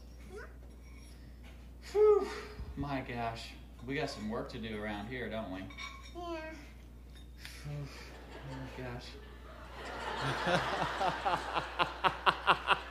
[1.91, 2.27] Whew.
[2.75, 3.49] My gosh.
[3.87, 5.59] We got some work to do around here, don't we?
[6.15, 6.39] Yeah.
[7.67, 7.71] Oh
[8.51, 9.05] my gosh.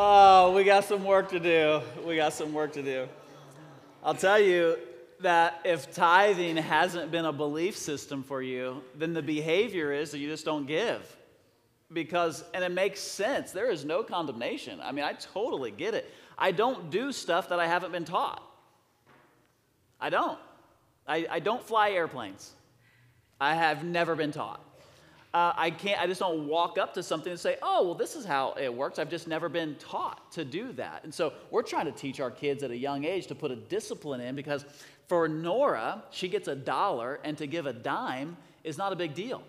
[0.00, 1.82] Oh, we got some work to do.
[2.06, 3.08] We got some work to do.
[4.04, 4.78] I'll tell you
[5.22, 10.18] that if tithing hasn't been a belief system for you, then the behavior is that
[10.18, 11.16] you just don't give.
[11.92, 14.78] Because, and it makes sense, there is no condemnation.
[14.80, 16.08] I mean, I totally get it.
[16.38, 18.40] I don't do stuff that I haven't been taught.
[20.00, 20.38] I don't.
[21.08, 22.52] I, I don't fly airplanes.
[23.40, 24.64] I have never been taught.
[25.34, 26.00] Uh, I can't.
[26.00, 28.72] I just don't walk up to something and say, "Oh, well, this is how it
[28.72, 32.18] works." I've just never been taught to do that, and so we're trying to teach
[32.18, 34.64] our kids at a young age to put a discipline in because
[35.06, 39.14] for Nora, she gets a dollar, and to give a dime is not a big
[39.14, 39.42] deal.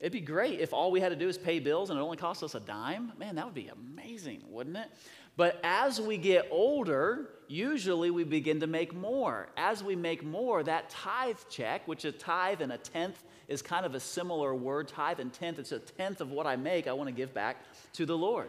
[0.00, 2.16] It'd be great if all we had to do is pay bills and it only
[2.16, 3.12] cost us a dime.
[3.18, 4.88] Man, that would be amazing, wouldn't it?
[5.36, 9.48] But as we get older, usually we begin to make more.
[9.58, 13.84] As we make more, that tithe check, which a tithe and a tenth is kind
[13.84, 16.92] of a similar word, tithe and tenth, it's a tenth of what I make, I
[16.94, 17.56] want to give back
[17.94, 18.48] to the Lord.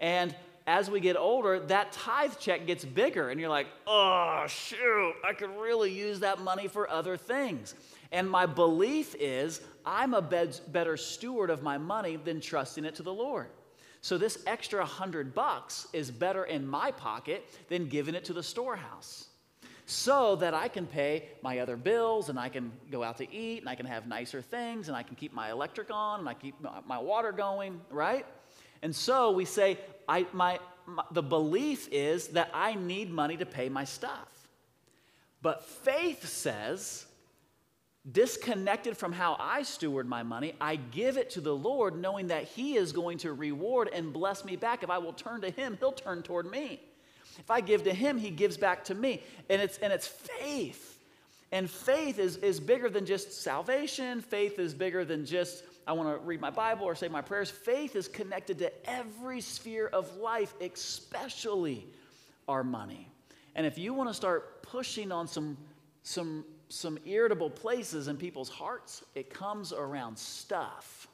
[0.00, 0.34] And
[0.66, 5.34] as we get older, that tithe check gets bigger, and you're like, oh, shoot, I
[5.34, 7.74] could really use that money for other things.
[8.12, 13.02] And my belief is I'm a better steward of my money than trusting it to
[13.02, 13.48] the Lord.
[14.00, 18.42] So this extra hundred bucks is better in my pocket than giving it to the
[18.42, 19.26] storehouse.
[19.86, 23.60] So that I can pay my other bills and I can go out to eat
[23.60, 26.34] and I can have nicer things and I can keep my electric on and I
[26.34, 26.54] keep
[26.86, 28.24] my water going, right?
[28.82, 33.46] And so we say, I, my, my, the belief is that I need money to
[33.46, 34.28] pay my stuff.
[35.42, 37.04] But faith says,
[38.10, 42.44] disconnected from how I steward my money, I give it to the Lord, knowing that
[42.44, 44.82] He is going to reward and bless me back.
[44.82, 46.80] If I will turn to Him, He'll turn toward me.
[47.38, 49.22] If I give to Him, He gives back to me.
[49.48, 50.98] And it's, and it's faith.
[51.52, 56.08] And faith is, is bigger than just salvation, faith is bigger than just I want
[56.08, 57.50] to read my Bible or say my prayers.
[57.50, 61.86] Faith is connected to every sphere of life, especially
[62.48, 63.08] our money.
[63.54, 65.56] And if you want to start pushing on some,
[66.02, 71.06] some, some irritable places in people's hearts, it comes around stuff,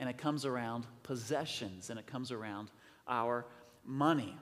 [0.00, 2.70] and it comes around possessions, and it comes around
[3.06, 3.46] our
[3.84, 4.36] money.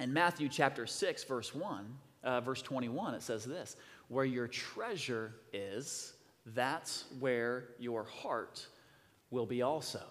[0.00, 3.76] In Matthew chapter 6, verse 1, uh, verse 21, it says this
[4.08, 6.14] Where your treasure is,
[6.46, 8.66] that's where your heart
[9.30, 10.02] will be also.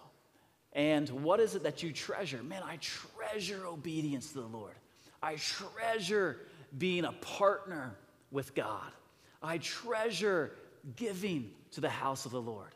[0.74, 2.41] And what is it that you treasure?
[2.41, 4.74] Man, I treasure obedience to the Lord.
[5.22, 6.39] I treasure
[6.78, 7.96] being a partner
[8.32, 8.91] with God.
[9.41, 10.52] I treasure
[10.96, 12.74] giving to the house of the Lord.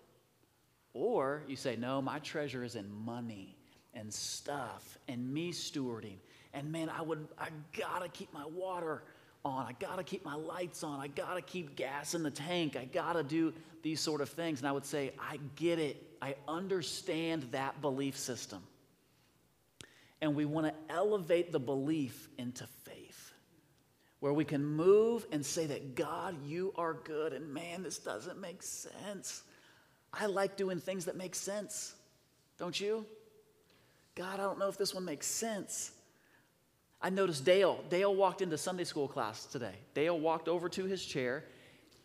[0.94, 3.58] Or you say, no, my treasure is in money
[3.94, 6.18] and stuff and me stewarding.
[6.54, 9.04] And man, I would, I gotta keep my water
[9.48, 9.66] on.
[9.66, 11.00] I got to keep my lights on.
[11.00, 12.76] I got to keep gas in the tank.
[12.76, 14.60] I got to do these sort of things.
[14.60, 16.04] And I would say, I get it.
[16.22, 18.62] I understand that belief system.
[20.22, 23.32] And we want to elevate the belief into faith,
[24.20, 27.34] where we can move and say that, God, you are good.
[27.34, 29.44] And man, this doesn't make sense.
[30.12, 31.94] I like doing things that make sense.
[32.58, 33.06] Don't you?
[34.16, 35.92] God, I don't know if this one makes sense.
[37.02, 37.84] I noticed Dale.
[37.90, 39.76] Dale walked into Sunday school class today.
[39.94, 41.44] Dale walked over to his chair.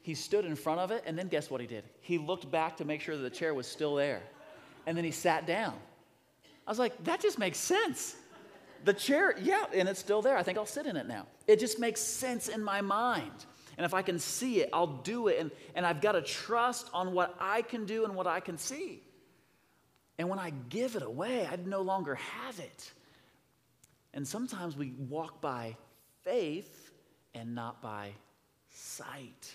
[0.02, 1.84] He stood in front of it, and then guess what he did?
[2.00, 4.22] He looked back to make sure that the chair was still there.
[4.86, 5.74] And then he sat down.
[6.66, 8.16] I was like, that just makes sense.
[8.84, 10.36] The chair, yeah, and it's still there.
[10.36, 11.26] I think I'll sit in it now.
[11.46, 13.46] It just makes sense in my mind.
[13.78, 15.38] And if I can see it, I'll do it.
[15.38, 18.58] And, and I've got to trust on what I can do and what I can
[18.58, 19.02] see.
[20.18, 22.92] And when I give it away, I no longer have it.
[24.14, 25.76] And sometimes we walk by
[26.22, 26.90] faith
[27.34, 28.10] and not by
[28.70, 29.52] sight.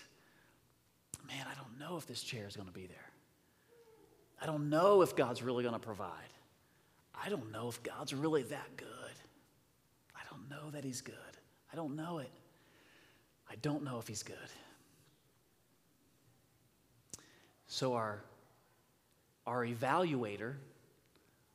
[1.26, 2.96] Man, I don't know if this chair is going to be there.
[4.40, 6.10] I don't know if God's really going to provide.
[7.14, 8.88] I don't know if God's really that good.
[10.14, 11.14] I don't know that He's good.
[11.72, 12.30] I don't know it.
[13.50, 14.36] I don't know if He's good.
[17.66, 18.22] So, our,
[19.46, 20.54] our evaluator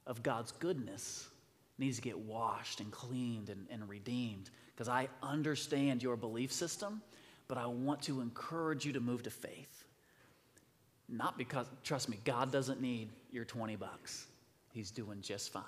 [0.05, 1.27] of God's goodness
[1.77, 7.01] needs to get washed and cleaned and, and redeemed because I understand your belief system,
[7.47, 9.85] but I want to encourage you to move to faith.
[11.09, 14.25] Not because, trust me, God doesn't need your 20 bucks.
[14.71, 15.63] He's doing just fine.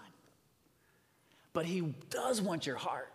[1.54, 3.12] But He does want your heart.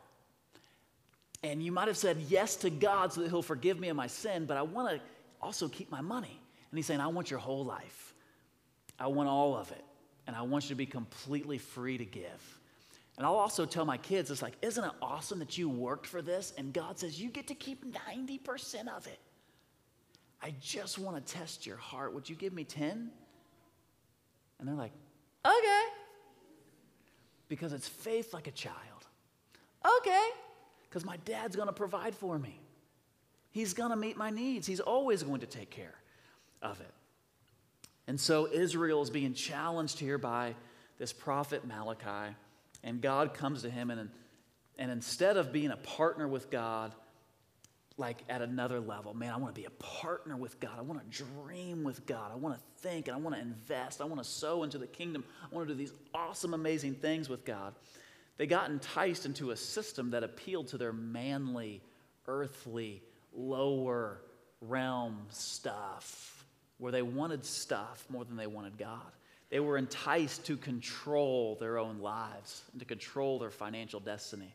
[1.42, 4.06] And you might have said yes to God so that He'll forgive me of my
[4.06, 5.00] sin, but I want to
[5.40, 6.40] also keep my money.
[6.70, 8.14] And He's saying, I want your whole life.
[8.98, 9.84] I want all of it.
[10.26, 12.59] And I want you to be completely free to give.
[13.20, 16.22] And I'll also tell my kids, it's like, isn't it awesome that you worked for
[16.22, 16.54] this?
[16.56, 19.18] And God says, you get to keep 90% of it.
[20.42, 22.14] I just want to test your heart.
[22.14, 23.10] Would you give me 10?
[24.58, 24.92] And they're like,
[25.44, 25.82] okay.
[27.48, 28.74] Because it's faith like a child.
[29.98, 30.28] Okay.
[30.88, 32.58] Because my dad's going to provide for me.
[33.50, 34.66] He's going to meet my needs.
[34.66, 35.96] He's always going to take care
[36.62, 36.94] of it.
[38.06, 40.54] And so Israel is being challenged here by
[40.96, 42.34] this prophet Malachi.
[42.82, 44.10] And God comes to him, and,
[44.78, 46.92] and instead of being a partner with God,
[48.00, 50.72] like at another level, man, I want to be a partner with God.
[50.78, 52.32] I want to dream with God.
[52.32, 54.00] I want to think and I want to invest.
[54.00, 55.22] I want to sow into the kingdom.
[55.44, 57.74] I want to do these awesome, amazing things with God.
[58.38, 61.82] They got enticed into a system that appealed to their manly,
[62.26, 63.02] earthly,
[63.34, 64.22] lower
[64.62, 66.46] realm stuff,
[66.78, 69.12] where they wanted stuff more than they wanted God.
[69.50, 74.54] They were enticed to control their own lives and to control their financial destiny.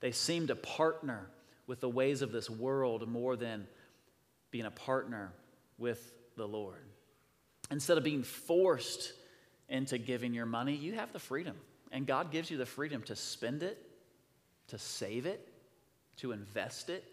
[0.00, 1.26] They seemed to partner
[1.66, 3.66] with the ways of this world more than
[4.50, 5.32] being a partner
[5.78, 6.84] with the Lord.
[7.70, 9.12] Instead of being forced
[9.68, 11.56] into giving your money, you have the freedom.
[11.90, 13.82] And God gives you the freedom to spend it,
[14.68, 15.48] to save it,
[16.18, 17.04] to invest it,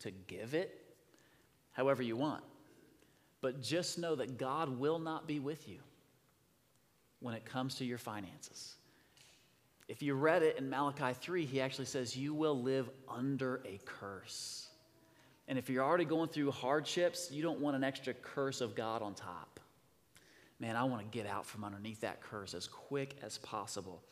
[0.00, 0.80] to give it,
[1.72, 2.44] however you want.
[3.40, 5.80] But just know that God will not be with you
[7.20, 8.74] when it comes to your finances.
[9.88, 13.78] If you read it in Malachi 3, he actually says, You will live under a
[13.84, 14.68] curse.
[15.48, 19.00] And if you're already going through hardships, you don't want an extra curse of God
[19.00, 19.60] on top.
[20.58, 24.02] Man, I want to get out from underneath that curse as quick as possible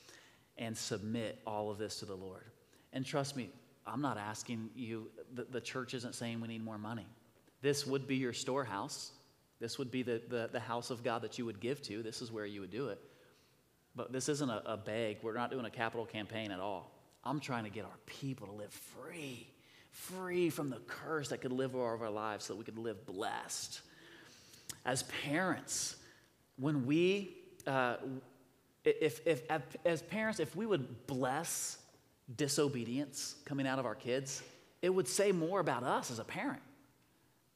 [0.58, 2.44] and submit all of this to the Lord.
[2.92, 3.50] And trust me,
[3.86, 7.06] I'm not asking you, the, the church isn't saying we need more money.
[7.62, 9.12] This would be your storehouse.
[9.60, 12.02] This would be the, the, the house of God that you would give to.
[12.02, 13.00] This is where you would do it.
[13.96, 15.18] But this isn't a, a beg.
[15.22, 16.90] We're not doing a capital campaign at all.
[17.24, 19.46] I'm trying to get our people to live free,
[19.90, 23.06] free from the curse that could live over our lives so that we could live
[23.06, 23.80] blessed.
[24.84, 25.96] As parents,
[26.58, 27.36] when we,
[27.66, 27.96] uh,
[28.84, 29.42] if, if,
[29.86, 31.78] as parents, if we would bless
[32.36, 34.42] disobedience coming out of our kids,
[34.82, 36.60] it would say more about us as a parent.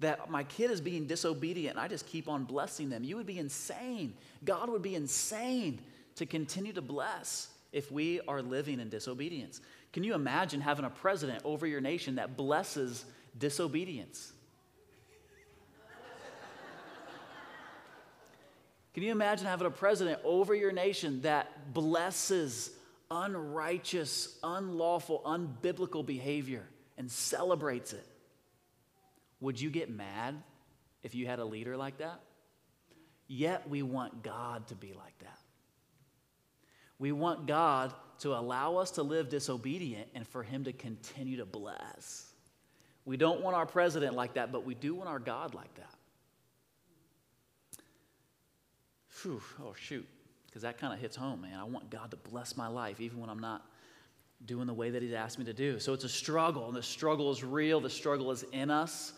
[0.00, 3.02] That my kid is being disobedient and I just keep on blessing them.
[3.02, 4.14] You would be insane.
[4.44, 5.80] God would be insane
[6.16, 9.60] to continue to bless if we are living in disobedience.
[9.92, 13.04] Can you imagine having a president over your nation that blesses
[13.38, 14.32] disobedience?
[18.94, 22.70] Can you imagine having a president over your nation that blesses
[23.10, 28.04] unrighteous, unlawful, unbiblical behavior and celebrates it?
[29.40, 30.34] Would you get mad
[31.02, 32.20] if you had a leader like that?
[33.28, 35.38] Yet we want God to be like that.
[36.98, 41.44] We want God to allow us to live disobedient and for Him to continue to
[41.44, 42.32] bless.
[43.04, 45.94] We don't want our president like that, but we do want our God like that.
[49.22, 50.06] Whew, oh, shoot.
[50.46, 51.58] Because that kind of hits home, man.
[51.58, 53.64] I want God to bless my life even when I'm not
[54.44, 55.78] doing the way that He's asked me to do.
[55.78, 59.12] So it's a struggle, and the struggle is real, the struggle is in us.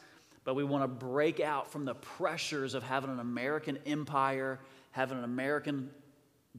[0.51, 4.59] But we want to break out from the pressures of having an American empire,
[4.91, 5.91] having an American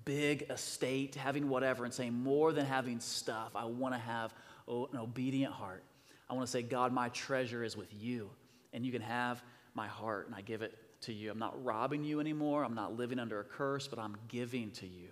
[0.05, 4.33] big estate, having whatever, and saying, more than having stuff, I want to have
[4.69, 5.83] an obedient heart.
[6.29, 8.29] I want to say, God, my treasure is with you,
[8.71, 11.29] and you can have my heart, and I give it to you.
[11.29, 12.63] I'm not robbing you anymore.
[12.63, 15.09] I'm not living under a curse, but I'm giving to you.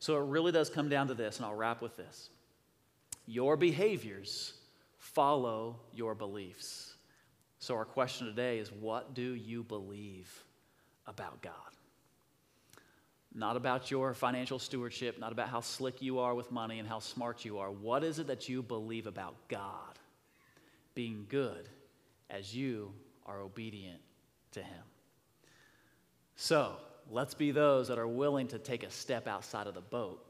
[0.00, 2.30] So it really does come down to this, and I'll wrap with this.
[3.26, 4.54] Your behaviors
[4.96, 6.96] follow your beliefs.
[7.58, 10.44] So our question today is what do you believe
[11.06, 11.52] about God?
[13.34, 16.98] Not about your financial stewardship, not about how slick you are with money and how
[16.98, 17.70] smart you are.
[17.70, 19.98] What is it that you believe about God
[20.94, 21.68] being good
[22.30, 22.92] as you
[23.26, 24.00] are obedient
[24.52, 24.82] to Him?
[26.36, 26.76] So
[27.10, 30.24] let's be those that are willing to take a step outside of the boat,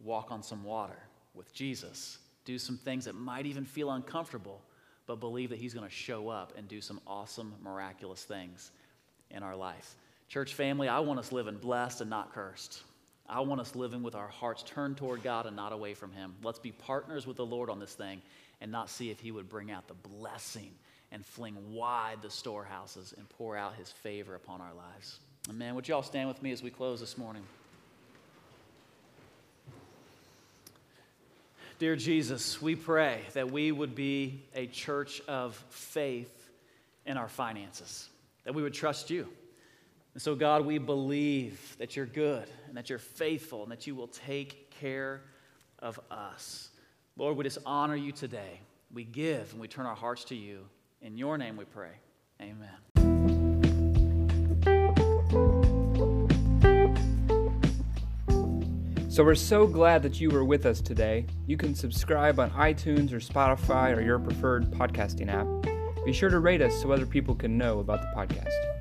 [0.00, 0.98] walk on some water
[1.34, 4.62] with Jesus, do some things that might even feel uncomfortable,
[5.06, 8.70] but believe that He's going to show up and do some awesome, miraculous things
[9.30, 9.94] in our life.
[10.28, 12.82] Church family, I want us living blessed and not cursed.
[13.28, 16.34] I want us living with our hearts turned toward God and not away from Him.
[16.42, 18.22] Let's be partners with the Lord on this thing
[18.60, 20.70] and not see if He would bring out the blessing
[21.12, 25.20] and fling wide the storehouses and pour out His favor upon our lives.
[25.48, 25.74] Amen.
[25.74, 27.42] Would you all stand with me as we close this morning?
[31.78, 36.48] Dear Jesus, we pray that we would be a church of faith
[37.04, 38.08] in our finances,
[38.44, 39.28] that we would trust you.
[40.14, 43.94] And so, God, we believe that you're good and that you're faithful and that you
[43.94, 45.20] will take care
[45.78, 46.70] of us.
[47.18, 48.60] Lord, we just honor you today.
[48.90, 50.60] We give and we turn our hearts to you.
[51.02, 51.92] In your name we pray.
[52.40, 52.85] Amen.
[59.16, 61.24] So we're so glad that you were with us today.
[61.46, 65.46] You can subscribe on iTunes or Spotify or your preferred podcasting app.
[66.04, 68.75] Be sure to rate us so other people can know about the podcast.